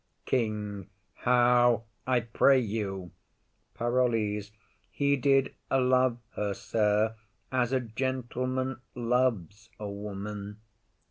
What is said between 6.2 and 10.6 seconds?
her, sir, as a gentleman loves a woman.